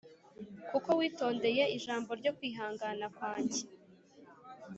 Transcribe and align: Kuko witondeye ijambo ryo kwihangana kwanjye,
Kuko 0.69 0.89
witondeye 0.99 1.63
ijambo 1.77 2.09
ryo 2.19 2.31
kwihangana 2.37 3.05
kwanjye, 3.17 3.61